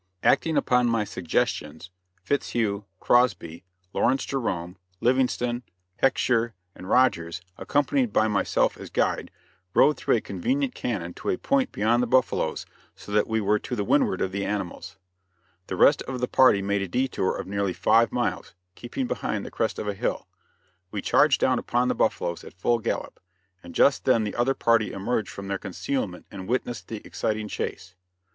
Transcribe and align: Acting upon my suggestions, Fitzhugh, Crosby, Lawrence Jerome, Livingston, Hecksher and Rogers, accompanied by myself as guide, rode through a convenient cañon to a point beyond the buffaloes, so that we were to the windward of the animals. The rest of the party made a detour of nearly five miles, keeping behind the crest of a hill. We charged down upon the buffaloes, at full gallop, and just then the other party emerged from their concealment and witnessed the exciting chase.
Acting 0.23 0.57
upon 0.57 0.87
my 0.89 1.03
suggestions, 1.03 1.91
Fitzhugh, 2.23 2.85
Crosby, 2.99 3.63
Lawrence 3.93 4.25
Jerome, 4.25 4.77
Livingston, 4.99 5.61
Hecksher 6.01 6.53
and 6.73 6.89
Rogers, 6.89 7.41
accompanied 7.55 8.11
by 8.11 8.27
myself 8.27 8.77
as 8.77 8.89
guide, 8.89 9.29
rode 9.75 9.97
through 9.97 10.15
a 10.15 10.21
convenient 10.21 10.73
cañon 10.73 11.13
to 11.17 11.29
a 11.29 11.37
point 11.37 11.71
beyond 11.71 12.01
the 12.01 12.07
buffaloes, 12.07 12.65
so 12.95 13.11
that 13.11 13.27
we 13.27 13.39
were 13.39 13.59
to 13.59 13.75
the 13.75 13.83
windward 13.83 14.21
of 14.21 14.31
the 14.31 14.43
animals. 14.43 14.97
The 15.67 15.75
rest 15.75 16.01
of 16.07 16.19
the 16.19 16.27
party 16.27 16.63
made 16.63 16.81
a 16.81 16.87
detour 16.87 17.35
of 17.37 17.45
nearly 17.45 17.71
five 17.73 18.11
miles, 18.11 18.55
keeping 18.73 19.05
behind 19.05 19.45
the 19.45 19.51
crest 19.51 19.77
of 19.77 19.87
a 19.87 19.93
hill. 19.93 20.27
We 20.89 21.03
charged 21.03 21.39
down 21.39 21.59
upon 21.59 21.89
the 21.89 21.93
buffaloes, 21.93 22.43
at 22.43 22.55
full 22.55 22.79
gallop, 22.79 23.19
and 23.61 23.75
just 23.75 24.05
then 24.05 24.23
the 24.23 24.33
other 24.33 24.55
party 24.55 24.91
emerged 24.93 25.29
from 25.29 25.47
their 25.47 25.59
concealment 25.59 26.25
and 26.31 26.47
witnessed 26.47 26.87
the 26.87 27.05
exciting 27.05 27.47
chase. 27.47 27.93